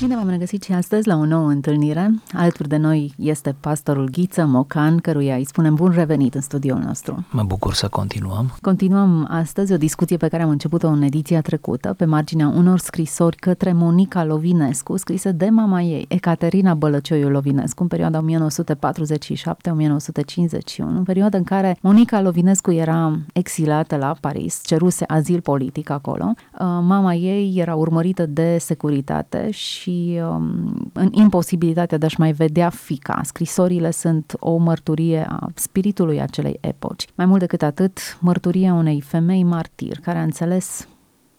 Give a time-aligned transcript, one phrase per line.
[0.00, 2.14] Bine v-am regăsit și astăzi la o nouă întâlnire.
[2.32, 7.26] Alături de noi este pastorul Ghiță Mocan, căruia îi spunem bun revenit în studioul nostru.
[7.30, 8.56] Mă bucur să continuăm.
[8.60, 13.36] Continuăm astăzi o discuție pe care am început-o în ediția trecută, pe marginea unor scrisori
[13.36, 18.24] către Monica Lovinescu, scrise de mama ei, Ecaterina Bălăcioiu Lovinescu, în perioada 1947-1951,
[20.76, 26.24] în perioada în care Monica Lovinescu era exilată la Paris, ceruse azil politic acolo.
[26.34, 32.32] Uh, mama ei era urmărită de securitate și și um, în imposibilitatea de a-și mai
[32.32, 33.20] vedea fica.
[33.24, 37.06] Scrisorile sunt o mărturie a spiritului acelei epoci.
[37.14, 40.88] Mai mult decât atât, mărturia unei femei martir care a înțeles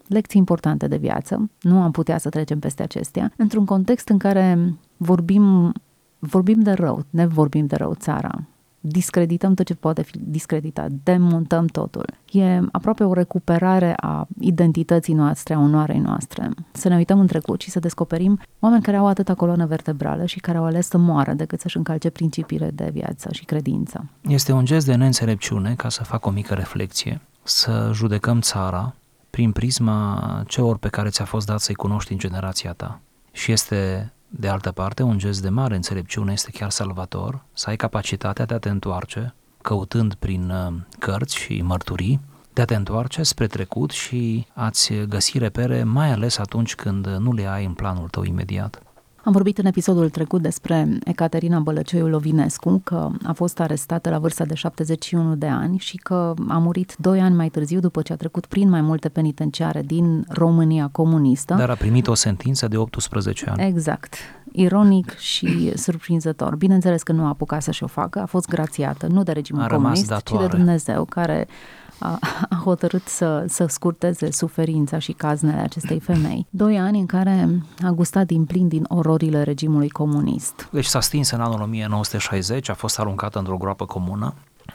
[0.08, 4.74] lecții importante de viață, nu am putea să trecem peste acestea, într-un context în care
[4.98, 5.74] vorbim,
[6.20, 8.44] vorbim de rău, ne vorbim de rău țara,
[8.82, 12.06] discredităm tot ce poate fi discreditat, demontăm totul.
[12.32, 16.50] E aproape o recuperare a identității noastre, a onoarei noastre.
[16.72, 20.40] Să ne uităm în trecut și să descoperim oameni care au atâta coloană vertebrală și
[20.40, 24.10] care au ales să moară decât să-și încalce principiile de viață și credință.
[24.22, 28.96] Este un gest de neînțelepciune, ca să fac o mică reflexie, să judecăm țara
[29.30, 33.00] prin prisma celor pe care ți-a fost dat să-i cunoști în generația ta.
[33.32, 37.76] Și este de altă parte, un gest de mare înțelepciune este chiar salvator, să ai
[37.76, 42.20] capacitatea de a te întoarce, căutând prin uh, cărți și mărturii,
[42.54, 47.34] de a te întoarce spre trecut și a-ți găsi repere, mai ales atunci când nu
[47.34, 48.82] le ai în planul tău imediat.
[49.24, 54.46] Am vorbit în episodul trecut despre Ecaterina Bălăcioiu Lovinescu, că a fost arestată la vârsta
[54.46, 58.16] de 71 de ani și că a murit 2 ani mai târziu după ce a
[58.16, 61.54] trecut prin mai multe penitenciare din România comunistă.
[61.54, 63.66] Dar a primit o sentință de 18 ani.
[63.66, 64.16] Exact.
[64.52, 66.56] Ironic și surprinzător.
[66.56, 69.68] Bineînțeles că nu a apucat să-și o facă, a fost grațiată, nu de regimul a
[69.68, 70.46] comunist, datoare.
[70.46, 71.48] ci de Dumnezeu, care
[72.02, 76.48] a, a hotărât să, să scurteze suferința și caznele acestei femei.
[76.50, 77.50] Doi ani în care
[77.84, 80.70] a gustat din plin din ororile regimului comunist.
[80.72, 84.34] Deci s-a stins în anul 1960, a fost aruncată într-o groapă comună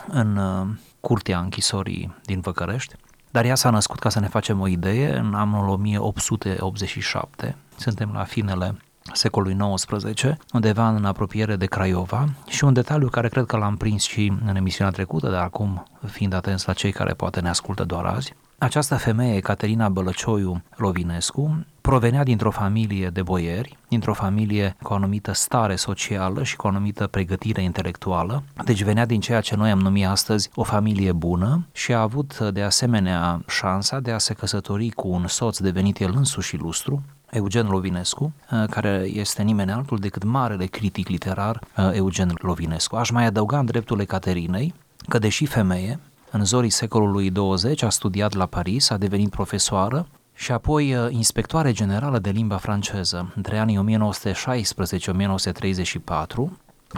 [0.09, 0.67] în uh,
[1.01, 2.95] curtea închisorii din Văcărești,
[3.31, 7.57] dar ea s-a născut, ca să ne facem o idee, în anul 1887.
[7.77, 8.77] Suntem la finele
[9.13, 14.03] secolului XIX, undeva în apropiere de Craiova și un detaliu care cred că l-am prins
[14.03, 18.05] și în emisiunea trecută, dar acum fiind atenți la cei care poate ne ascultă doar
[18.05, 24.97] azi, această femeie, Caterina Bălăcioiu Lovinescu, provenea dintr-o familie de boieri, dintr-o familie cu o
[24.97, 29.71] anumită stare socială și cu o anumită pregătire intelectuală, deci venea din ceea ce noi
[29.71, 34.35] am numit astăzi o familie bună și a avut de asemenea șansa de a se
[34.35, 39.99] căsători cu un soț devenit el însuși ilustru, Eugen Lovinescu, uh, care este nimeni altul
[39.99, 42.97] decât marele critic literar uh, Eugen Lovinescu.
[42.97, 44.75] Aș mai adăuga în dreptul Ecaterinei
[45.09, 45.99] că, deși femeie,
[46.31, 51.73] în zorii secolului 20 a studiat la Paris, a devenit profesoară și apoi uh, inspectoare
[51.73, 54.07] generală de limba franceză între anii 1916-1934,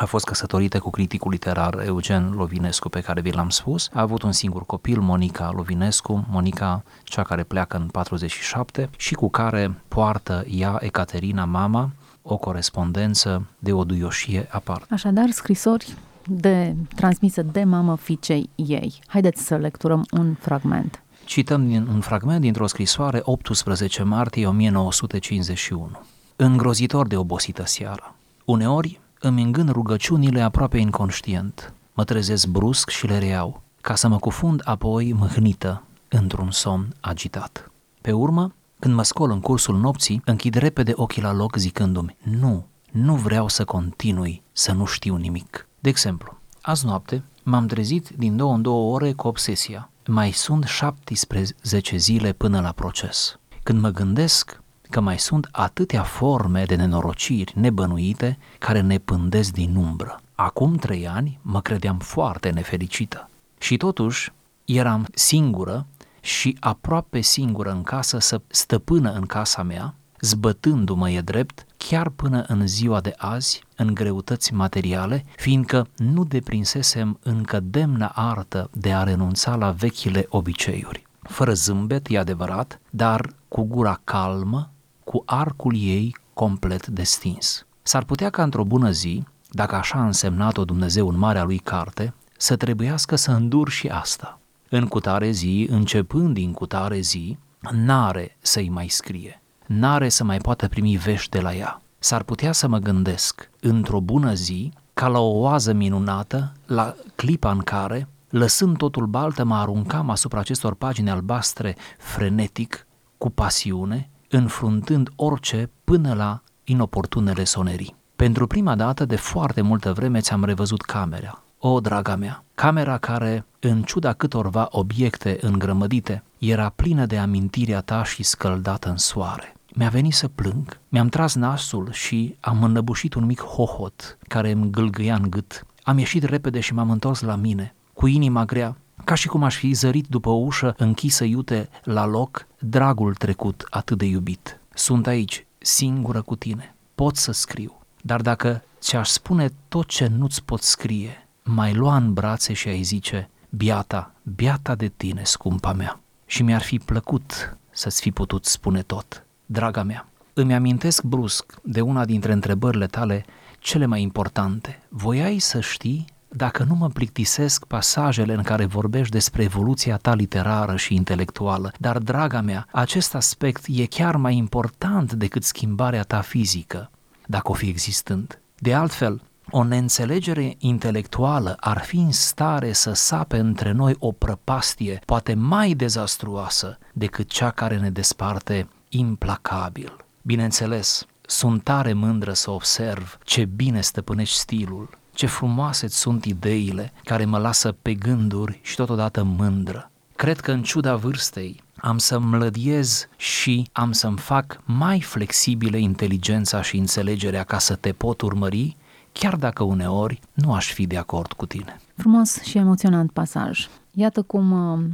[0.01, 3.89] a fost căsătorită cu criticul literar Eugen Lovinescu, pe care vi l-am spus.
[3.93, 9.29] A avut un singur copil, Monica Lovinescu, Monica, cea care pleacă în 47 și cu
[9.31, 11.91] care poartă ea, Ecaterina, mama,
[12.23, 14.87] o corespondență de o duioșie aparte.
[14.91, 19.01] Așadar, scrisori de transmisă de mamă fiicei ei.
[19.07, 21.03] Haideți să lecturăm un fragment.
[21.25, 25.91] Cităm din, un fragment dintr-o scrisoare 18 martie 1951.
[26.37, 28.15] Îngrozitor de obosită seară.
[28.45, 31.73] Uneori îmi îngân rugăciunile aproape inconștient.
[31.93, 37.71] Mă trezesc brusc și le reiau, ca să mă cufund apoi mâhnită într-un somn agitat.
[38.01, 42.67] Pe urmă, când mă scol în cursul nopții, închid repede ochii la loc zicându-mi, nu,
[42.91, 45.69] nu vreau să continui să nu știu nimic.
[45.81, 49.91] De exemplu, azi noapte m-am trezit din două în două ore cu obsesia.
[50.07, 53.39] Mai sunt 17 zile până la proces.
[53.63, 59.75] Când mă gândesc că mai sunt atâtea forme de nenorociri nebănuite care ne pândesc din
[59.75, 60.21] umbră.
[60.35, 63.29] Acum trei ani mă credeam foarte nefericită.
[63.59, 64.33] Și totuși
[64.65, 65.87] eram singură
[66.21, 72.45] și aproape singură în casă să stăpână în casa mea, zbătându-mă e drept, chiar până
[72.49, 79.03] în ziua de azi, în greutăți materiale, fiindcă nu deprinsesem încă demna artă de a
[79.03, 81.07] renunța la vechile obiceiuri.
[81.23, 84.71] Fără zâmbet, e adevărat, dar cu gura calmă,
[85.09, 87.67] cu arcul ei complet destins.
[87.83, 92.15] S-ar putea ca într-o bună zi, dacă așa a însemnat-o Dumnezeu în marea lui carte,
[92.37, 94.39] să trebuiască să îndur și asta.
[94.69, 97.39] În cutare zi, începând din cutare zi,
[97.71, 101.81] n-are să-i mai scrie, n-are să mai poată primi vești de la ea.
[101.99, 107.51] S-ar putea să mă gândesc, într-o bună zi, ca la o oază minunată, la clipa
[107.51, 112.87] în care, lăsând totul baltă, mă aruncam asupra acestor pagini albastre frenetic,
[113.19, 117.97] cu pasiune, înfruntând orice până la inoportunele sonerii.
[118.17, 121.43] Pentru prima dată de foarte multă vreme ți-am revăzut camera.
[121.59, 128.05] O, draga mea, camera care, în ciuda câtorva obiecte îngrămădite, era plină de amintirea ta
[128.05, 129.57] și scăldată în soare.
[129.75, 134.71] Mi-a venit să plâng, mi-am tras nasul și am înnăbușit un mic hohot care îmi
[134.71, 135.67] gâlgâia în gât.
[135.83, 139.57] Am ieșit repede și m-am întors la mine, cu inima grea, ca și cum aș
[139.57, 144.61] fi zărit după o ușă închisă iute la loc dragul trecut atât de iubit.
[144.75, 150.45] Sunt aici, singură cu tine, pot să scriu, dar dacă ți-aș spune tot ce nu-ți
[150.45, 156.01] pot scrie, mai lua în brațe și ai zice, biata, biata de tine, scumpa mea.
[156.27, 160.09] Și mi-ar fi plăcut să-ți fi putut spune tot, draga mea.
[160.33, 163.25] Îmi amintesc brusc de una dintre întrebările tale
[163.59, 164.83] cele mai importante.
[164.89, 170.77] Voiai să știi dacă nu mă plictisesc pasajele în care vorbești despre evoluția ta literară
[170.77, 176.91] și intelectuală, dar, draga mea, acest aspect e chiar mai important decât schimbarea ta fizică,
[177.27, 178.41] dacă o fi existând.
[178.59, 185.01] De altfel, o neînțelegere intelectuală ar fi în stare să sape între noi o prăpastie
[185.05, 189.97] poate mai dezastruoasă decât cea care ne desparte implacabil.
[190.23, 197.25] Bineînțeles, sunt tare mândră să observ ce bine stăpânești stilul, ce frumoase sunt ideile care
[197.25, 199.91] mă lasă pe gânduri și totodată mândră.
[200.17, 206.63] Cred că în ciuda vârstei am să mlădiez și am să-mi fac mai flexibile inteligența
[206.63, 208.77] și înțelegerea ca să te pot urmări,
[209.13, 211.81] chiar dacă uneori nu aș fi de acord cu tine.
[211.97, 213.69] Frumos și emoționant pasaj.
[213.91, 214.85] Iată cum uh,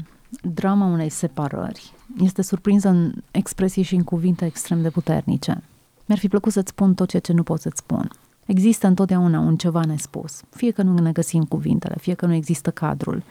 [0.43, 5.63] drama unei separări este surprinsă în expresii și în cuvinte extrem de puternice.
[6.07, 8.11] Mi-ar fi plăcut să-ți spun tot ceea ce nu pot să-ți spun.
[8.47, 10.43] Există întotdeauna un ceva nespus.
[10.51, 13.23] Fie că nu ne găsim cuvintele, fie că nu există cadrul.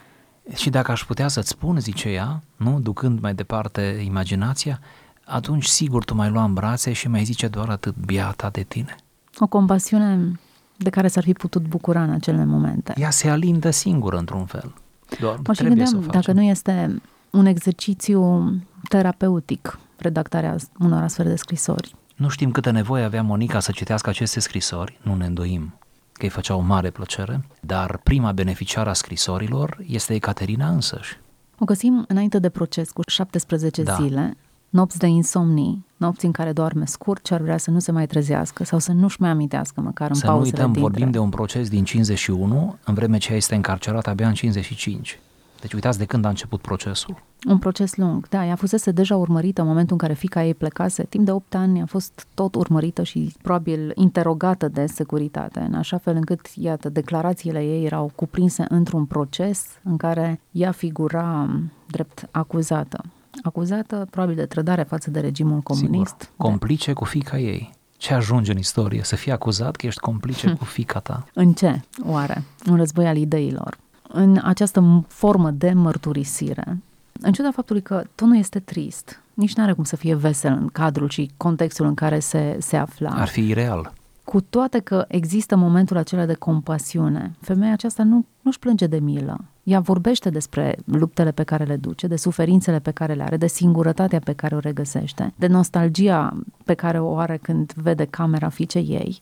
[0.54, 4.80] Și dacă aș putea să-ți spun, zice ea, nu, ducând mai departe imaginația,
[5.26, 8.96] atunci sigur tu mai lua în brațe și mai zice doar atât biata de tine.
[9.40, 10.40] O compasiune
[10.78, 12.94] de care s-ar fi putut bucura în acele momente.
[12.98, 14.74] Ea se alindă singură într-un fel.
[15.20, 18.54] Doar mă și gândeam dacă nu este un exercițiu
[18.90, 21.96] terapeutic redactarea unor astfel de scrisori.
[22.24, 25.74] Nu știm câtă nevoie avea Monica să citească aceste scrisori, nu ne îndoim
[26.12, 31.20] că îi făcea o mare plăcere, dar prima beneficiară a scrisorilor este Ecaterina însăși.
[31.60, 33.94] O găsim înainte de proces cu 17 da.
[33.94, 34.38] zile,
[34.70, 38.06] nopți de insomnii, nopți în care doarme scurt și ar vrea să nu se mai
[38.06, 40.92] trezească sau să nu-și mai amintească măcar în să pauzele Să nu uităm, dintre.
[40.92, 45.20] vorbim de un proces din 51, în vreme ce ea este încarcerată abia în 55.
[45.64, 47.16] Deci uitați de când a început procesul.
[47.48, 51.04] Un proces lung, da, ea fusese deja urmărită în momentul în care fica ei plecase.
[51.04, 55.98] Timp de 8 ani a fost tot urmărită și probabil interogată de securitate, în așa
[55.98, 61.50] fel încât, iată, declarațiile ei erau cuprinse într-un proces în care ea figura
[61.88, 63.04] drept acuzată.
[63.44, 66.16] Acuzată probabil de trădare față de regimul comunist.
[66.20, 66.94] Sigur, complice de...
[66.94, 67.72] cu fica ei.
[67.98, 69.04] Ce ajunge în istorie?
[69.04, 70.56] Să fii acuzat că ești complice hm.
[70.56, 71.26] cu fica ta.
[71.34, 72.44] În ce, oare?
[72.70, 73.82] Un război al ideilor
[74.16, 76.78] în această formă de mărturisire,
[77.22, 80.68] în ciuda faptului că tonul este trist, nici nu are cum să fie vesel în
[80.68, 83.10] cadrul și contextul în care se, se afla.
[83.10, 83.94] Ar fi ireal.
[84.24, 89.40] Cu toate că există momentul acela de compasiune, femeia aceasta nu, nu-și plânge de milă.
[89.64, 93.48] Ea vorbește despre luptele pe care le duce, de suferințele pe care le are, de
[93.48, 98.86] singurătatea pe care o regăsește, de nostalgia pe care o are când vede camera fiicei
[98.90, 99.22] ei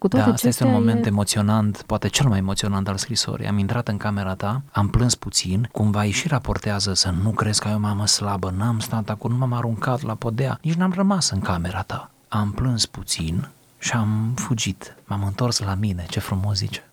[0.00, 1.08] cu toate da, asta este un moment e...
[1.08, 3.46] emoționant, poate cel mai emoționant al scrisorii.
[3.46, 7.68] Am intrat în camera ta, am plâns puțin, cumva și raportează să nu crezi că
[7.68, 11.30] ai o mamă slabă, n-am stat acolo, nu m-am aruncat la podea, nici n-am rămas
[11.30, 12.10] în camera ta.
[12.28, 16.90] Am plâns puțin și am fugit, m-am întors la mine, ce frumos zice.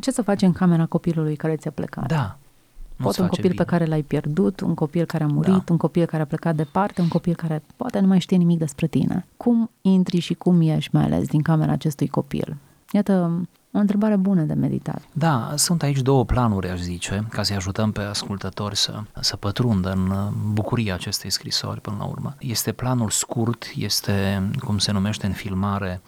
[0.00, 2.06] Ce să faci în camera copilului care ți-a plecat?
[2.06, 2.36] Da,
[3.02, 3.54] Poate un copil bine.
[3.54, 5.64] pe care l-ai pierdut, un copil care a murit, da.
[5.68, 8.86] un copil care a plecat departe, un copil care poate nu mai știe nimic despre
[8.86, 9.26] tine.
[9.36, 12.56] Cum intri și cum ieși mai ales din camera acestui copil?
[12.92, 13.30] Iată,
[13.74, 15.02] o întrebare bună de meditat.
[15.12, 19.90] Da, sunt aici două planuri, aș zice, ca să-i ajutăm pe ascultători să, să pătrundă
[19.90, 20.12] în
[20.52, 22.34] bucuria acestei scrisori până la urmă.
[22.38, 26.00] Este planul scurt, este, cum se numește în filmare,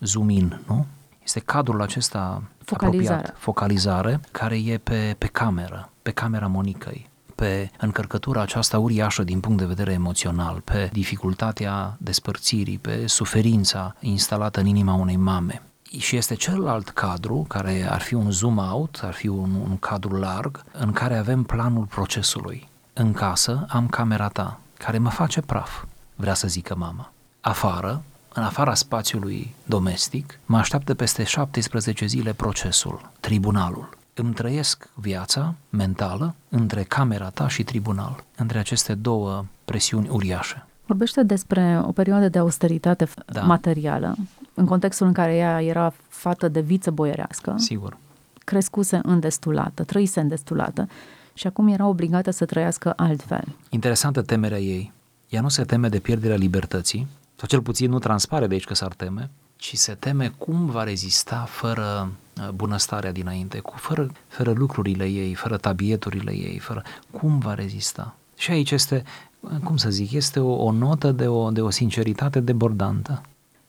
[0.00, 0.86] zoom in, nu?
[1.24, 3.14] Este cadrul acesta focalizare.
[3.14, 9.40] apropiat, focalizare, care e pe, pe cameră, pe camera Monicăi pe încărcătura aceasta uriașă din
[9.40, 15.62] punct de vedere emoțional, pe dificultatea despărțirii, pe suferința instalată în inima unei mame.
[15.98, 20.16] Și este celălalt cadru, care ar fi un zoom out, ar fi un, un cadru
[20.16, 22.68] larg, în care avem planul procesului.
[22.92, 25.84] În casă am camera ta, care mă face praf,
[26.14, 27.12] vrea să zică mama.
[27.40, 33.97] Afară în afara spațiului domestic, mă așteaptă peste 17 zile procesul, tribunalul.
[34.20, 40.66] Îmi trăiesc viața mentală între camera ta și tribunal, între aceste două presiuni uriașe.
[40.86, 43.40] Vorbește despre o perioadă de austeritate da.
[43.42, 44.16] materială
[44.54, 47.96] în contextul în care ea era fată de viță boierească, Sigur.
[48.44, 50.88] crescuse îndestulată, trăise îndestulată
[51.34, 53.44] și acum era obligată să trăiască altfel.
[53.68, 54.92] Interesantă temerea ei.
[55.28, 57.06] Ea nu se teme de pierderea libertății,
[57.36, 60.84] sau cel puțin nu transpare de aici că s-ar teme, ci se teme cum va
[60.84, 62.12] rezista fără uh,
[62.54, 68.16] bunăstarea dinainte, cu, fără, fără lucrurile ei, fără tabieturile ei, fără cum va rezista.
[68.36, 69.02] Și aici este,
[69.40, 73.20] uh, cum să zic, este o, o notă de o, de o sinceritate debordantă.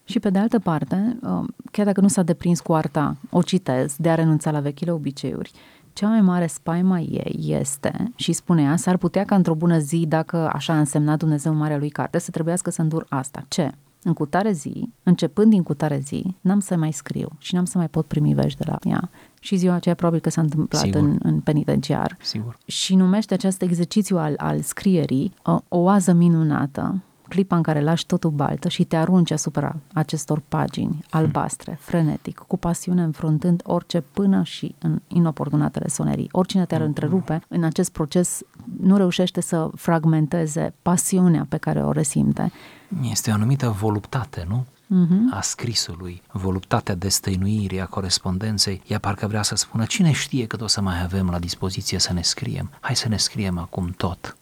[0.04, 3.96] Și pe de altă parte, uh, chiar dacă nu s-a deprins cu arta, o citez,
[3.98, 5.52] de a renunța la vechile obiceiuri,
[5.94, 10.50] cea mai mare spaima ei este, și spunea, s-ar putea ca într-o bună zi, dacă
[10.54, 13.46] așa a însemnat Dumnezeu Marea lui Carte, să trebuiască să îndur asta.
[13.48, 13.72] Ce?
[14.04, 17.90] În cutare zi, începând din cutare zi, n-am să mai scriu și n-am să mai
[17.90, 19.10] pot primi vești de la ea.
[19.40, 22.18] Și ziua aceea probabil că s-a întâmplat în, în penitenciar.
[22.22, 22.58] Sigur.
[22.66, 28.06] Și numește acest exercițiu al, al scrierii o, o oază minunată clipa în care lași
[28.06, 34.44] totul baltă și te arunci asupra acestor pagini albastre, frenetic, cu pasiune înfruntând orice până
[34.44, 36.30] și în inoportunatele sonerii.
[36.32, 38.42] Oricine te-ar întrerupe în acest proces
[38.82, 42.52] nu reușește să fragmenteze pasiunea pe care o resimte.
[43.02, 44.66] Este o anumită voluptate, nu?
[44.90, 45.30] uh-huh.
[45.32, 50.68] a scrisului, voluptatea destăinuirii, a corespondenței, ea parcă vrea să spună, cine știe cât o
[50.68, 54.38] să mai avem la dispoziție să ne scriem, hai să ne scriem acum tot.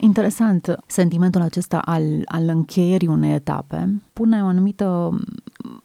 [0.00, 5.18] Interesant, sentimentul acesta al, al încheierii unei etape pune o anumită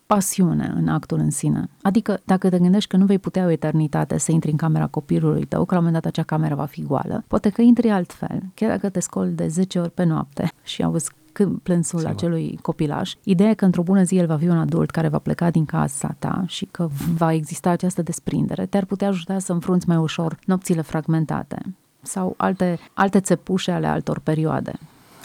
[0.06, 1.70] pasiune în actul în sine.
[1.82, 5.46] Adică, dacă te gândești că nu vei putea o eternitate să intri în camera copilului
[5.46, 8.44] tău, că la un moment dat acea cameră va fi goală, poate că intri altfel,
[8.54, 12.14] chiar dacă te scoli de 10 ori pe noapte și auzi când plânsul Sigur.
[12.14, 13.14] acelui copilaș.
[13.24, 15.66] Ideea e că într-o bună zi el va fi un adult care va pleca din
[15.66, 18.66] casa ta și că va exista această desprindere.
[18.66, 21.58] Te-ar putea ajuta să înfrunți mai ușor nopțile fragmentate
[22.04, 24.74] sau alte, alte țepușe ale altor perioade.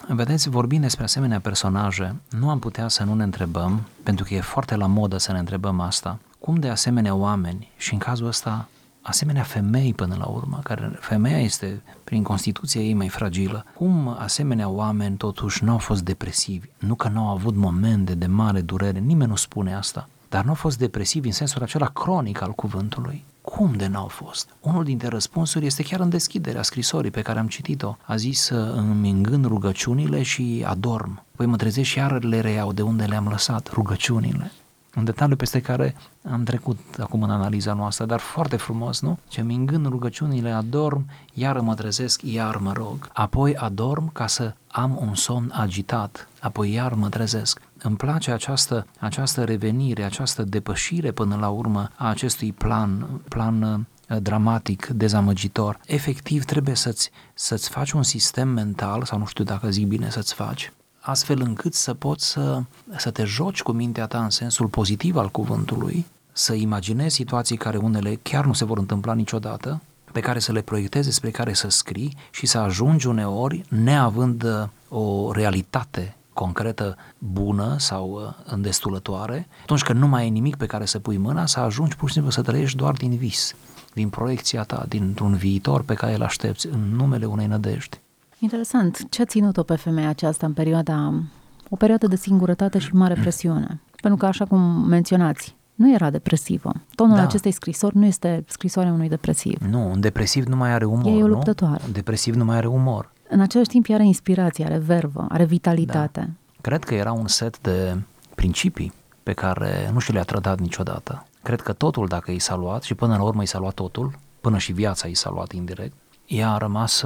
[0.08, 4.40] Vedeți, vorbind despre asemenea personaje, nu am putea să nu ne întrebăm, pentru că e
[4.40, 8.68] foarte la modă să ne întrebăm asta, cum de asemenea oameni, și în cazul ăsta
[9.02, 14.68] asemenea femei până la urmă, care femeia este prin constituția ei mai fragilă, cum asemenea
[14.68, 18.98] oameni totuși nu au fost depresivi, nu că nu au avut momente de mare durere,
[18.98, 23.24] nimeni nu spune asta, dar nu au fost depresivi în sensul acela cronic al cuvântului.
[23.58, 24.48] Cum de n-au fost?
[24.60, 27.96] Unul dintre răspunsuri este chiar în deschiderea scrisorii pe care am citit-o.
[28.02, 31.24] A zis, îmi îngând rugăciunile și adorm.
[31.36, 34.52] Păi mă trezesc și iar le reiau de unde le-am lăsat, rugăciunile.
[34.96, 35.94] Un detaliu peste care
[36.30, 39.18] am trecut acum în analiza noastră, dar foarte frumos, nu?
[39.28, 43.08] Ce mi îngând rugăciunile, adorm, iar mă trezesc, iar mă rog.
[43.12, 47.60] Apoi adorm ca să am un somn agitat, apoi iar mă trezesc.
[47.82, 54.16] Îmi place această, această revenire, această depășire până la urmă a acestui plan, plan uh,
[54.22, 55.80] dramatic, dezamăgitor.
[55.86, 60.34] Efectiv trebuie să-ți, să-ți faci un sistem mental, sau nu știu dacă zic bine să-ți
[60.34, 62.62] faci, astfel încât să poți să,
[62.96, 67.76] să te joci cu mintea ta în sensul pozitiv al cuvântului, să imaginezi situații care
[67.76, 69.82] unele chiar nu se vor întâmpla niciodată,
[70.12, 74.68] pe care să le proiectezi, spre care să scrii și să ajungi uneori, neavând uh,
[74.88, 80.84] o realitate concretă, bună sau uh, îndestulătoare, atunci când nu mai ai nimic pe care
[80.84, 83.54] să pui mâna, să ajungi pur și simplu să trăiești doar din vis,
[83.94, 88.00] din proiecția ta, dintr-un viitor pe care îl aștepți în numele unei nădejdi.
[88.38, 89.08] Interesant.
[89.10, 91.22] Ce a ținut-o pe femeia aceasta în perioada,
[91.70, 93.80] o perioadă de singurătate și mare presiune?
[94.02, 96.72] Pentru că, așa cum menționați, nu era depresivă.
[96.94, 97.22] Tonul da.
[97.22, 99.60] acestei scrisori nu este scrisoarea unui depresiv.
[99.70, 101.78] Nu, un depresiv nu mai are umor, e o luptătoare.
[101.80, 101.86] Nu?
[101.86, 103.12] Un depresiv nu mai are umor.
[103.28, 106.20] În același timp are inspirație, are vervă, are vitalitate.
[106.20, 106.26] Da.
[106.60, 107.96] Cred că era un set de
[108.34, 108.92] principii
[109.22, 111.26] pe care nu și le-a trădat niciodată.
[111.42, 114.18] Cred că totul, dacă i s-a luat, și până la urmă i s-a luat totul,
[114.40, 115.94] până și viața i s-a luat indirect,
[116.26, 117.04] ea a rămas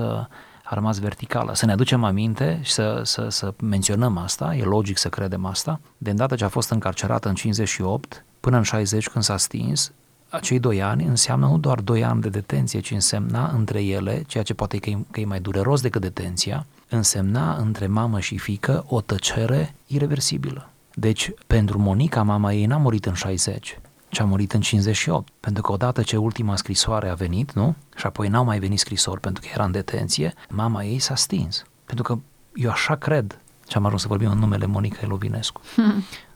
[0.73, 1.55] a rămas verticală.
[1.55, 5.81] Să ne aducem aminte și să, să, să menționăm asta, e logic să credem asta,
[5.99, 9.93] de îndată ce a fost încarcerată în 58 până în 60 când s-a stins,
[10.33, 14.43] acei doi ani înseamnă nu doar doi ani de detenție, ci însemna între ele, ceea
[14.43, 18.85] ce poate că e, că e mai dureros decât detenția, însemna între mamă și fică
[18.89, 20.69] o tăcere irreversibilă.
[20.95, 25.33] Deci, pentru Monica, mama ei n-a murit în 60, ci a murit în 58.
[25.41, 27.75] Pentru că odată ce ultima scrisoare a venit, nu?
[27.97, 31.65] Și apoi n-au mai venit scrisori pentru că era în detenție, mama ei s-a stins.
[31.85, 32.19] Pentru că
[32.55, 35.61] eu așa cred, ce am ajuns să vorbim în numele Monica Elovinescu.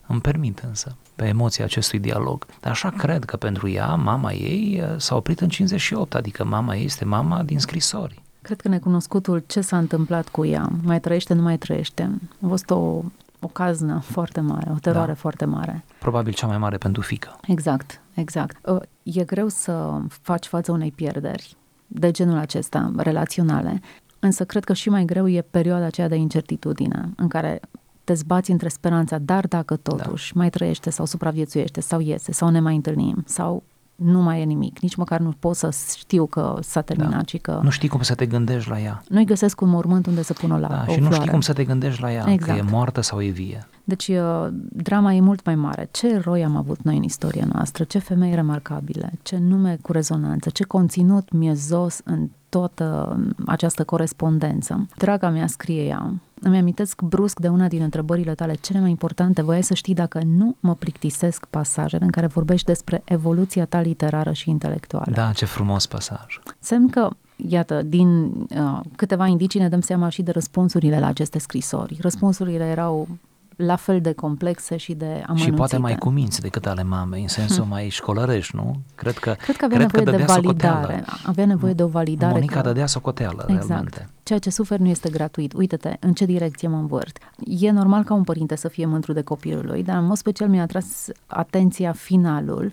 [0.07, 2.46] Îmi permit însă, pe emoția acestui dialog.
[2.61, 6.76] Dar așa cred că pentru ea, mama ei uh, s-a oprit în 58, adică mama
[6.76, 8.23] ei este mama din scrisori.
[8.42, 12.11] Cred că necunoscutul ce s-a întâmplat cu ea, mai trăiește, nu mai trăiește,
[12.42, 13.02] a fost o
[13.40, 15.18] o caznă foarte mare, o teroare da.
[15.18, 15.85] foarte mare.
[15.99, 17.38] Probabil cea mai mare pentru fică.
[17.46, 18.68] Exact, exact.
[18.68, 21.56] Uh, e greu să faci față unei pierderi
[21.87, 23.80] de genul acesta, relaționale,
[24.18, 27.61] însă cred că și mai greu e perioada aceea de incertitudine, în care
[28.06, 30.40] te zbați între speranța, dar dacă totuși da.
[30.40, 33.62] mai trăiește sau supraviețuiește sau iese sau ne mai întâlnim sau
[33.94, 37.26] nu mai e nimic, nici măcar nu pot să știu că s-a terminat da.
[37.26, 37.60] și că...
[37.62, 39.02] Nu știi cum să te gândești la ea.
[39.08, 41.00] Nu-i găsesc un mormânt unde să pună la da, o Și floare.
[41.00, 42.42] nu știi cum să te gândești la ea, exact.
[42.42, 42.70] că e Exact.
[42.70, 43.66] moartă sau e vie.
[43.84, 45.88] Deci uh, drama e mult mai mare.
[45.90, 50.50] Ce eroi am avut noi în istoria noastră, ce femei remarcabile, ce nume cu rezonanță,
[50.50, 54.87] ce conținut miezos în toată această corespondență.
[54.97, 59.43] Draga mea, scrie ea, îmi amintesc brusc de una din întrebările tale cele mai importante.
[59.43, 64.33] Voiai să știi dacă nu mă plictisesc pasajele în care vorbești despre evoluția ta literară
[64.33, 65.12] și intelectuală.
[65.15, 66.38] Da, ce frumos pasaj.
[66.59, 71.38] Semn că, iată, din uh, câteva indicii ne dăm seama și de răspunsurile la aceste
[71.38, 71.97] scrisori.
[72.00, 73.09] Răspunsurile erau
[73.56, 75.50] la fel de complexe și de amănunțite.
[75.50, 78.76] Și poate mai cuminți decât ale mamei, în sensul mai școlărești, nu?
[78.94, 80.75] Cred că, Cred că avea cred nevoie că de dădea validare.
[80.82, 81.04] socoteală.
[81.26, 82.32] Avea nevoie de o validare.
[82.32, 82.66] Monica că...
[82.68, 83.66] dădea socoteală, Exact.
[83.68, 84.08] realmente.
[84.22, 85.52] Ceea ce suferi nu este gratuit.
[85.52, 87.18] Uite-te, în ce direcție mă învârt.
[87.44, 90.48] E normal ca un părinte să fie mândru de copilul lui, dar în mod special
[90.48, 92.72] mi-a atras atenția finalul.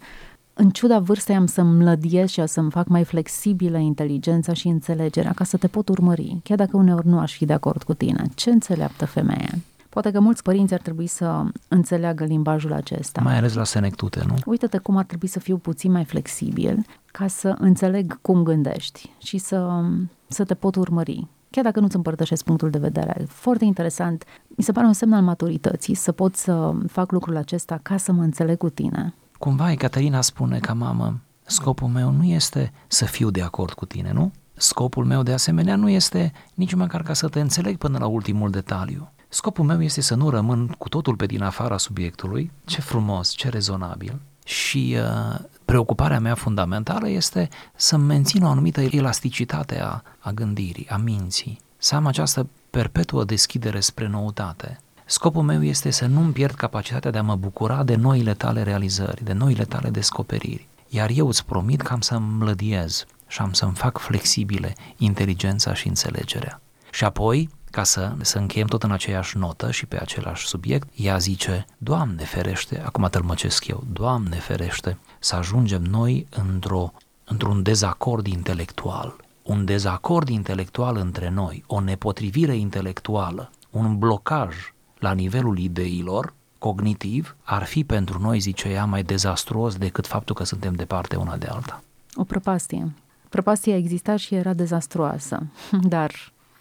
[0.53, 5.43] În ciuda vârstei am să-mi mlădiez și să-mi fac mai flexibilă inteligența și înțelegerea ca
[5.43, 8.23] să te pot urmări, chiar dacă uneori nu aș fi de acord cu tine.
[8.35, 9.49] Ce înțeleaptă femeie?
[9.93, 13.21] Poate că mulți părinți ar trebui să înțeleagă limbajul acesta.
[13.21, 14.35] Mai ales la senectute, nu?
[14.45, 19.37] Uită-te cum ar trebui să fiu puțin mai flexibil ca să înțeleg cum gândești și
[19.37, 19.83] să,
[20.27, 21.27] să te pot urmări.
[21.49, 23.25] Chiar dacă nu-ți împărtășesc punctul de vedere.
[23.27, 24.23] Foarte interesant.
[24.47, 28.11] Mi se pare un semn al maturității să pot să fac lucrul acesta ca să
[28.11, 29.13] mă înțeleg cu tine.
[29.37, 34.11] Cumva Ecaterina spune ca mamă, scopul meu nu este să fiu de acord cu tine,
[34.13, 34.31] nu?
[34.53, 38.49] Scopul meu de asemenea nu este nici măcar ca să te înțeleg până la ultimul
[38.49, 39.12] detaliu.
[39.33, 43.49] Scopul meu este să nu rămân cu totul pe din afara subiectului, ce frumos, ce
[43.49, 50.87] rezonabil, și uh, preocuparea mea fundamentală este să mențin o anumită elasticitate a, a gândirii,
[50.89, 54.79] a minții, să am această perpetuă deschidere spre noutate.
[55.05, 59.23] Scopul meu este să nu-mi pierd capacitatea de a mă bucura de noile tale realizări,
[59.23, 60.67] de noile tale descoperiri.
[60.89, 65.87] Iar eu îți promit că am să-mi mlădiez și am să-mi fac flexibile inteligența și
[65.87, 66.61] înțelegerea.
[66.91, 71.17] Și apoi, ca să, să încheiem tot în aceeași notă și pe același subiect, ea
[71.17, 79.15] zice, Doamne ferește, acum tălmăcesc eu, Doamne ferește, să ajungem noi într-o, într-un dezacord intelectual,
[79.43, 84.55] un dezacord intelectual între noi, o nepotrivire intelectuală, un blocaj
[84.99, 90.43] la nivelul ideilor, cognitiv, ar fi pentru noi, zice ea, mai dezastruos decât faptul că
[90.43, 91.83] suntem departe una de alta.
[92.15, 92.93] O prăpastie.
[93.29, 95.43] Prăpastia exista și era dezastruoasă,
[95.95, 96.11] dar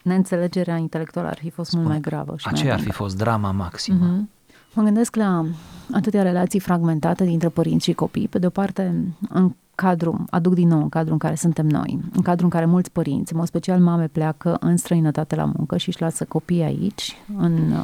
[0.02, 2.34] neînțelegerea intelectuală ar fi fost Spune, mult mai gravă.
[2.36, 4.06] Și aceea mai ar fi fost drama maximă.
[4.06, 4.40] Mm-hmm.
[4.74, 5.44] Mă gândesc la
[5.92, 8.28] atâtea relații fragmentate dintre părinți și copii.
[8.28, 8.94] Pe de o parte,
[9.28, 12.64] în cadru, aduc din nou în cadrul în care suntem noi, în cadrul în care
[12.64, 16.62] mulți părinți, în mod special mame, pleacă în străinătate la muncă și își lasă copiii
[16.62, 17.74] aici, în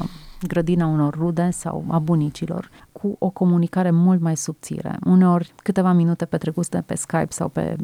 [0.47, 4.99] grădina unor rude sau a bunicilor, cu o comunicare mult mai subțire.
[5.05, 7.77] Uneori, câteva minute petrecute pe Skype sau pe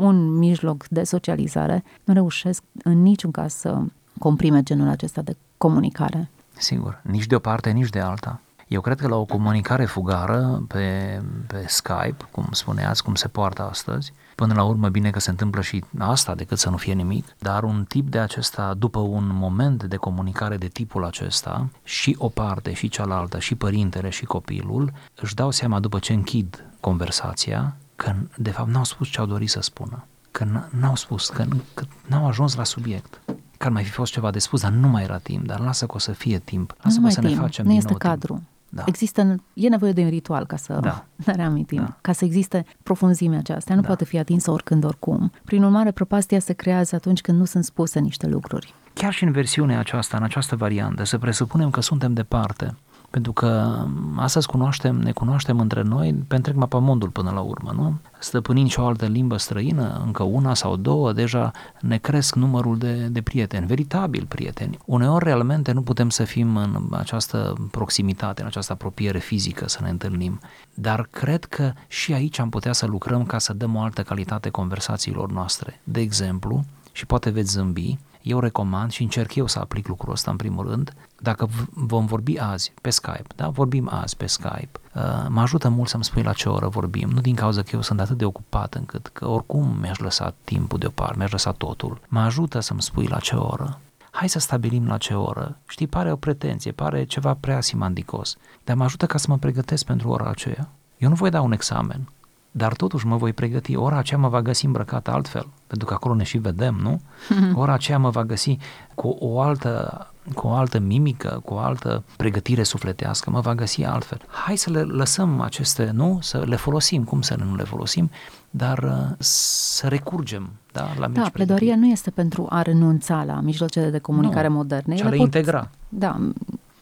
[0.00, 3.78] un mijloc de socializare, nu reușesc în niciun caz să
[4.18, 6.30] comprime genul acesta de comunicare.
[6.56, 8.40] Sigur, nici de o parte, nici de alta.
[8.68, 13.62] Eu cred că la o comunicare fugară pe, pe Skype, cum spuneați, cum se poartă
[13.62, 17.36] astăzi, până la urmă bine că se întâmplă și asta decât să nu fie nimic,
[17.38, 22.28] dar un tip de acesta, după un moment de comunicare de tipul acesta, și o
[22.28, 28.14] parte și cealaltă, și părintele și copilul, își dau seama după ce închid conversația că
[28.36, 32.26] de fapt n-au spus ce au dorit să spună, că n-au spus, că, că n-au
[32.26, 33.20] ajuns la subiect
[33.56, 35.86] că ar mai fi fost ceva de spus, dar nu mai era timp, dar lasă
[35.86, 37.78] că o să fie timp, lasă nu că o să timp, ne facem nu din
[37.78, 38.34] este nou cadru.
[38.34, 38.48] Timp.
[38.68, 38.82] Da.
[38.86, 41.04] Există, e nevoie de un ritual ca să da.
[41.26, 41.96] ne reamintim, da.
[42.00, 43.74] ca să existe profunzimea aceasta.
[43.74, 43.86] Nu da.
[43.86, 45.32] poate fi atinsă oricând, oricum.
[45.44, 48.74] Prin urmare, prăpastia se creează atunci când nu sunt spuse niște lucruri.
[48.92, 52.76] Chiar și în versiunea aceasta, în această variantă, să presupunem că suntem departe,
[53.10, 53.78] pentru că
[54.16, 57.98] astăzi cunoaștem, ne cunoaștem între noi pe întreg mapamondul până la urmă, nu?
[58.18, 62.92] Stăpânind și o altă limbă străină, încă una sau două, deja ne cresc numărul de,
[63.06, 64.78] de prieteni, veritabil prieteni.
[64.84, 69.88] Uneori realmente nu putem să fim în această proximitate, în această apropiere fizică să ne
[69.88, 70.40] întâlnim,
[70.74, 74.50] dar cred că și aici am putea să lucrăm ca să dăm o altă calitate
[74.50, 75.80] conversațiilor noastre.
[75.84, 80.30] De exemplu, și poate veți zâmbi, eu recomand și încerc eu să aplic lucrul ăsta
[80.30, 85.02] în primul rând, dacă vom vorbi azi pe Skype, da, vorbim azi pe Skype, uh,
[85.28, 88.00] mă ajută mult să-mi spui la ce oră vorbim, nu din cauza că eu sunt
[88.00, 92.60] atât de ocupat încât că oricum mi-aș lăsa timpul deoparte, mi-aș lăsa totul, mă ajută
[92.60, 95.56] să-mi spui la ce oră, hai să stabilim la ce oră.
[95.68, 99.84] Știi, pare o pretenție, pare ceva prea simandicos, dar mă ajută ca să mă pregătesc
[99.84, 100.68] pentru ora aceea.
[100.98, 102.08] Eu nu voi da un examen,
[102.50, 103.76] dar totuși mă voi pregăti.
[103.76, 107.00] Ora aceea mă va găsi îmbrăcată altfel, pentru că acolo ne și vedem, nu?
[107.60, 108.58] Ora aceea mă va găsi
[108.94, 113.84] cu o altă cu o altă mimică, cu o altă pregătire sufletească, mă va găsi
[113.84, 114.20] altfel.
[114.28, 116.18] Hai să le lăsăm aceste, nu?
[116.22, 118.10] Să le folosim, cum să nu le folosim,
[118.50, 123.90] dar uh, să recurgem da, la Da, pledoaria nu este pentru a renunța la mijloacele
[123.90, 124.94] de comunicare nu, moderne.
[124.94, 125.70] Ci a le pot, integra.
[125.88, 126.30] Da,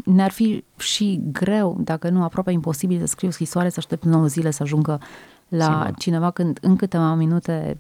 [0.05, 4.51] ne-ar fi și greu, dacă nu aproape imposibil, să scriu scrisoare, să aștept 9 zile
[4.51, 5.01] să ajungă
[5.49, 5.99] la Sigur.
[5.99, 7.77] cineva când în câteva minute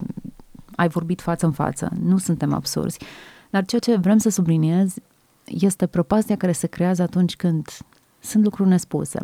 [0.76, 1.90] ai vorbit față în față.
[2.00, 2.98] Nu suntem absurzi.
[3.50, 4.94] Dar ceea ce vrem să subliniez
[5.46, 7.68] este prăpastia care se creează atunci când
[8.20, 9.18] sunt lucruri nespuse.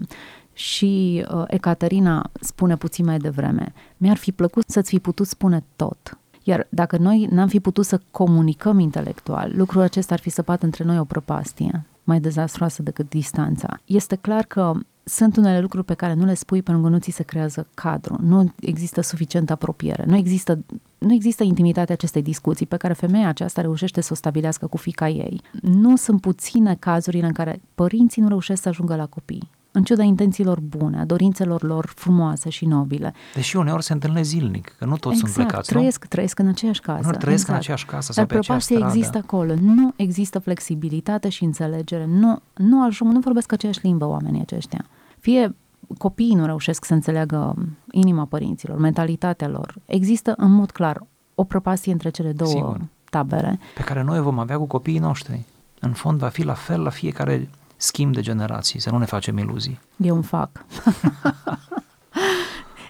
[0.52, 6.18] Și uh, Ecaterina spune puțin mai devreme, mi-ar fi plăcut să-ți fi putut spune tot.
[6.42, 10.84] Iar dacă noi n-am fi putut să comunicăm intelectual, lucrul acesta ar fi săpat între
[10.84, 13.80] noi o prăpastie mai dezastroasă decât distanța.
[13.84, 14.72] Este clar că
[15.04, 18.16] sunt unele lucruri pe care nu le spui pentru că nu ți se creează cadru,
[18.22, 20.64] nu există suficientă apropiere, nu există,
[20.98, 25.08] nu există intimitatea acestei discuții pe care femeia aceasta reușește să o stabilească cu fica
[25.08, 25.40] ei.
[25.62, 30.02] Nu sunt puține cazurile în care părinții nu reușesc să ajungă la copii în ciuda
[30.02, 33.14] intențiilor bune, a dorințelor lor frumoase și nobile.
[33.34, 36.08] Deși uneori se întâlnesc zilnic, că nu toți exact, sunt plecați, trăiesc, nu?
[36.08, 37.10] trăiesc în aceeași casă.
[37.10, 37.48] Nu, trăiesc exact.
[37.48, 38.84] în aceeași casă sau Dar pe aceeași stradă.
[38.84, 39.54] există acolo.
[39.60, 42.06] Nu există flexibilitate și înțelegere.
[42.06, 44.84] Nu, nu ajung, nu vorbesc aceeași limbă oamenii aceștia.
[45.18, 45.54] Fie
[45.98, 47.54] copiii nu reușesc să înțeleagă
[47.90, 49.74] inima părinților, mentalitatea lor.
[49.86, 52.80] Există în mod clar o prăpastie între cele două Sigur.
[53.10, 53.58] tabere.
[53.74, 55.44] Pe care noi vom avea cu copiii noștri.
[55.80, 57.48] În fond va fi la fel la fiecare
[57.80, 59.80] schimb de generații, să nu ne facem iluzii.
[59.96, 60.50] Eu îmi fac.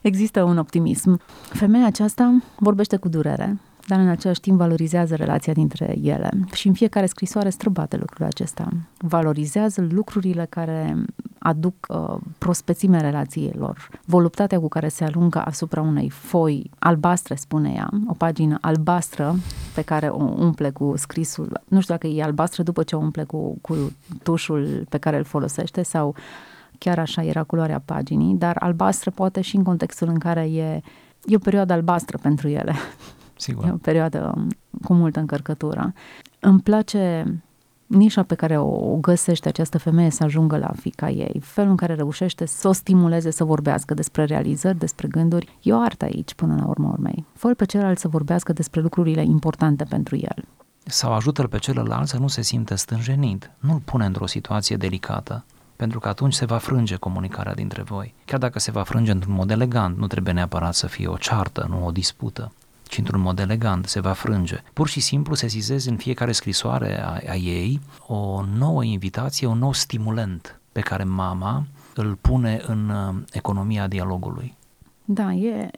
[0.03, 1.21] Există un optimism.
[1.49, 6.75] Femeia aceasta vorbește cu durere, dar în același timp valorizează relația dintre ele și în
[6.75, 8.69] fiecare scrisoare străbate lucrul acesta.
[8.99, 11.05] Valorizează lucrurile care
[11.43, 17.91] aduc uh, prospețime relațiilor, voluptatea cu care se aluncă asupra unei foi albastre, spune ea,
[18.09, 19.37] o pagină albastră
[19.75, 23.25] pe care o umple cu scrisul, nu știu dacă e albastră după ce o umple
[23.25, 26.15] cu, cu tușul pe care îl folosește sau
[26.79, 30.81] chiar așa era culoarea paginii, dar albastră poate și în contextul în care e,
[31.25, 32.75] e o perioadă albastră pentru ele.
[33.37, 33.65] Sigur.
[33.67, 34.47] E o perioadă
[34.85, 35.93] cu multă încărcătură.
[36.41, 37.35] Îmi place
[37.91, 41.95] nișa pe care o, găsește această femeie să ajungă la fica ei, felul în care
[41.95, 46.55] reușește să o stimuleze să vorbească despre realizări, despre gânduri, e o artă aici până
[46.55, 47.25] la urmă urmei.
[47.35, 50.45] Fă pe celălalt să vorbească despre lucrurile importante pentru el.
[50.85, 55.45] Sau ajută-l pe celălalt să nu se simtă stânjenit, nu-l pune într-o situație delicată,
[55.77, 58.15] pentru că atunci se va frânge comunicarea dintre voi.
[58.25, 61.67] Chiar dacă se va frânge într-un mod elegant, nu trebuie neapărat să fie o ceartă,
[61.71, 62.53] nu o dispută
[62.91, 64.63] ci într-un mod elegant, se va frânge.
[64.73, 69.59] Pur și simplu se zizezi în fiecare scrisoare a, a ei o nouă invitație, un
[69.59, 74.57] nou stimulent pe care mama îl pune în uh, economia dialogului.
[75.05, 75.71] Da, e,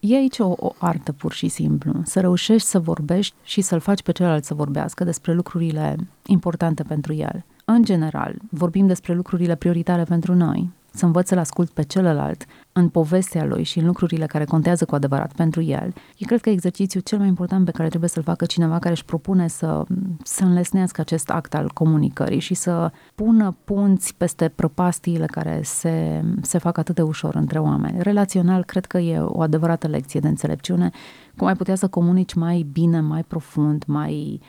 [0.00, 1.92] e aici o, o artă pur și simplu.
[2.04, 5.96] Să reușești să vorbești și să-l faci pe celălalt să vorbească despre lucrurile
[6.26, 7.44] importante pentru el.
[7.64, 12.44] În general, vorbim despre lucrurile prioritare pentru noi, să învăț să-l ascult pe celălalt
[12.76, 16.50] în povestea lui și în lucrurile care contează cu adevărat pentru el, e cred că
[16.50, 19.84] exercițiul cel mai important pe care trebuie să-l facă cineva care își propune să,
[20.22, 26.58] să înlesnească acest act al comunicării și să pună punți peste prăpastiile care se, se
[26.58, 28.02] fac atât de ușor între oameni.
[28.02, 30.90] Relațional, cred că e o adevărată lecție de înțelepciune,
[31.36, 34.40] cum ai putea să comunici mai bine, mai profund, mai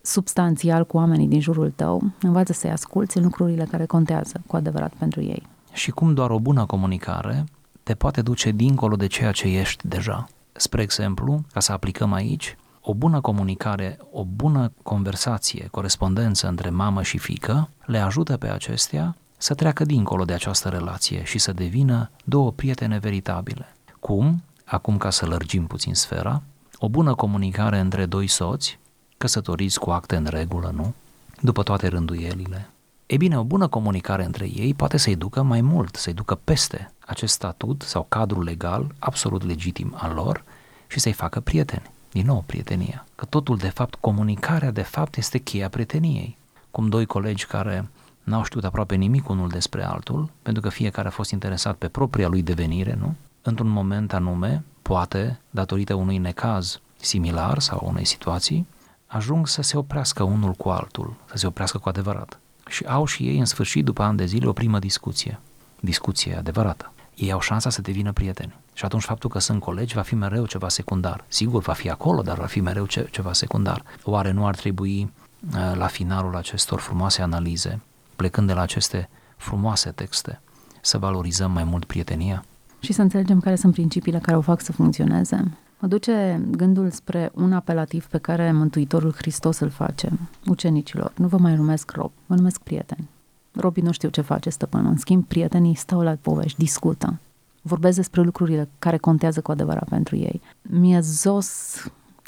[0.00, 4.92] substanțial cu oamenii din jurul tău, învață să-i asculți în lucrurile care contează cu adevărat
[4.98, 5.42] pentru ei
[5.74, 7.44] și cum doar o bună comunicare
[7.84, 10.28] te poate duce dincolo de ceea ce ești deja.
[10.52, 17.02] Spre exemplu, ca să aplicăm aici, o bună comunicare, o bună conversație, corespondență între mamă
[17.02, 22.10] și fică le ajută pe acestea să treacă dincolo de această relație și să devină
[22.24, 23.76] două prietene veritabile.
[24.00, 24.42] Cum?
[24.64, 26.42] Acum ca să lărgim puțin sfera,
[26.78, 28.78] o bună comunicare între doi soți,
[29.16, 30.94] căsătoriți cu acte în regulă, nu?
[31.40, 32.70] După toate rânduielile,
[33.06, 36.92] ei bine, o bună comunicare între ei poate să-i ducă mai mult, să-i ducă peste
[37.06, 40.44] acest statut sau cadru legal absolut legitim al lor
[40.86, 41.90] și să-i facă prieteni.
[42.12, 43.06] Din nou, prietenia.
[43.14, 46.36] Că totul, de fapt, comunicarea, de fapt, este cheia prieteniei.
[46.70, 47.88] Cum doi colegi care
[48.22, 52.28] n-au știut aproape nimic unul despre altul, pentru că fiecare a fost interesat pe propria
[52.28, 53.14] lui devenire, nu?
[53.42, 58.66] Într-un moment anume, poate, datorită unui necaz similar sau unei situații,
[59.06, 62.38] ajung să se oprească unul cu altul, să se oprească cu adevărat
[62.68, 65.40] și au și ei în sfârșit, după ani de zile, o primă discuție.
[65.80, 66.92] Discuție adevărată.
[67.14, 68.54] Ei au șansa să devină prieteni.
[68.72, 71.24] Și atunci faptul că sunt colegi va fi mereu ceva secundar.
[71.28, 73.82] Sigur, va fi acolo, dar va fi mereu ce, ceva secundar.
[74.04, 77.80] Oare nu ar trebui uh, la finalul acestor frumoase analize,
[78.16, 80.40] plecând de la aceste frumoase texte,
[80.80, 82.44] să valorizăm mai mult prietenia?
[82.80, 85.58] Și să înțelegem care sunt principiile care o fac să funcționeze.
[85.84, 90.08] Mă duce gândul spre un apelativ pe care Mântuitorul Hristos îl face
[90.46, 91.12] ucenicilor.
[91.16, 93.08] Nu vă mai numesc rob, vă numesc prieteni.
[93.52, 97.18] Robii nu știu ce face stăpânul, în schimb prietenii stau la povești, discută,
[97.62, 100.40] vorbesc despre lucrurile care contează cu adevărat pentru ei.
[100.62, 101.76] Mi-e zos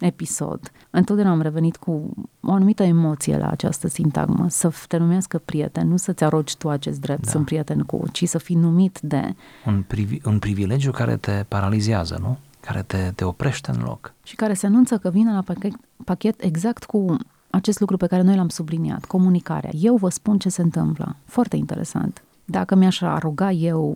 [0.01, 0.73] episod.
[0.91, 5.97] Întotdeauna am revenit cu o anumită emoție la această sintagmă, să te numească prieten, nu
[5.97, 7.31] să-ți arogi tu acest drept, da.
[7.31, 9.35] sunt prieten cu, ci să fii numit de...
[9.67, 12.39] Un, privi- un privilegiu care te paralizează, nu?
[12.67, 14.13] Care te, te oprește în loc.
[14.23, 15.73] Și care se anunță că vine la pachet,
[16.05, 17.17] pachet exact cu
[17.51, 19.71] acest lucru pe care noi l-am subliniat, comunicarea.
[19.75, 21.17] Eu vă spun ce se întâmplă.
[21.25, 22.23] Foarte interesant.
[22.45, 23.95] Dacă mi-aș aroga eu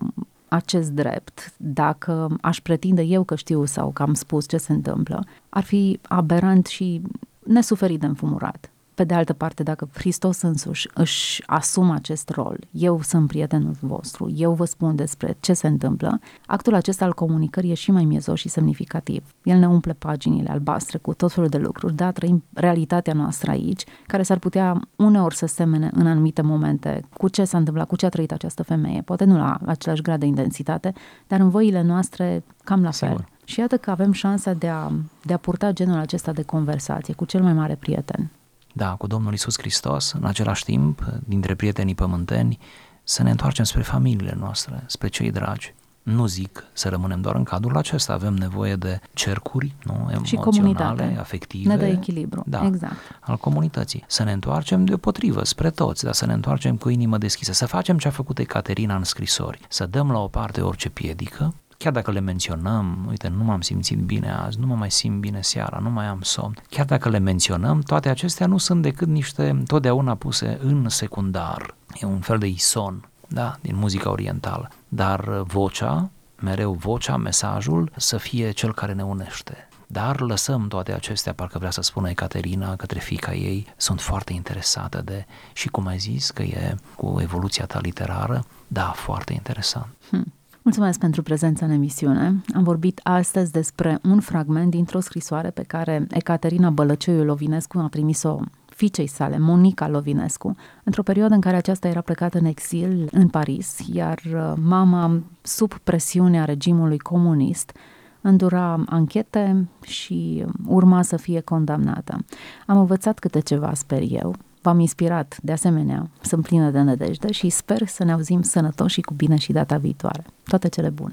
[0.49, 5.25] acest drept, dacă aș pretinde eu că știu sau că am spus ce se întâmplă,
[5.49, 7.03] ar fi aberant și
[7.47, 8.70] nesuferit de înfumurat.
[9.01, 14.33] Pe de altă parte, dacă Hristos însuși își asumă acest rol, eu sunt prietenul vostru,
[14.37, 18.39] eu vă spun despre ce se întâmplă, actul acesta al comunicării e și mai miezos
[18.39, 19.35] și semnificativ.
[19.43, 23.85] El ne umple paginile albastre cu tot felul de lucruri, da, trăim realitatea noastră aici,
[24.07, 28.07] care s-ar putea uneori să semene în anumite momente cu ce s-a întâmplat, cu ce
[28.07, 30.93] a trăit această femeie, poate nu la același grad de intensitate,
[31.27, 33.09] dar în voile noastre cam la fel.
[33.09, 33.29] Sigur.
[33.45, 34.91] Și iată că avem șansa de a,
[35.23, 38.31] de a purta genul acesta de conversație cu cel mai mare prieten
[38.73, 42.59] da, cu Domnul Isus Hristos, în același timp, dintre prietenii pământeni,
[43.03, 45.75] să ne întoarcem spre familiile noastre, spre cei dragi.
[46.03, 51.69] Nu zic să rămânem doar în cadrul acesta, avem nevoie de cercuri nu, emoționale, afective.
[51.69, 52.95] Ne dă echilibru, da, exact.
[53.21, 54.05] al comunității.
[54.07, 57.99] Să ne întoarcem deopotrivă spre toți, dar să ne întoarcem cu inimă deschisă, să facem
[57.99, 62.11] ce a făcut Ecaterina în scrisori, să dăm la o parte orice piedică, chiar dacă
[62.11, 65.91] le menționăm, uite, nu m-am simțit bine azi, nu mă mai simt bine seara, nu
[65.91, 70.59] mai am somn, chiar dacă le menționăm, toate acestea nu sunt decât niște totdeauna puse
[70.63, 71.75] în secundar.
[72.01, 74.69] E un fel de ison, da, din muzica orientală.
[74.89, 79.69] Dar vocea, mereu vocea, mesajul, să fie cel care ne unește.
[79.87, 85.03] Dar lăsăm toate acestea, parcă vrea să spună Ecaterina către fica ei, sunt foarte interesată
[85.05, 89.89] de, și cum ai zis, că e cu evoluția ta literară, da, foarte interesant.
[90.09, 90.33] Hmm.
[90.63, 92.43] Mulțumesc pentru prezența în emisiune.
[92.55, 98.41] Am vorbit astăzi despre un fragment dintr-o scrisoare pe care Ecaterina Bălăcioiu Lovinescu a trimis-o
[98.67, 103.79] fiicei sale, Monica Lovinescu, într-o perioadă în care aceasta era plecată în exil în Paris,
[103.93, 107.73] iar uh, mama, sub presiunea regimului comunist,
[108.21, 112.25] îndura anchete și urma să fie condamnată.
[112.67, 117.49] Am învățat câte ceva, sper eu, V-am inspirat, de asemenea, sunt plină de nădejde și
[117.49, 120.25] sper să ne auzim sănătoși și cu bine și data viitoare.
[120.45, 121.09] Toate cele bune!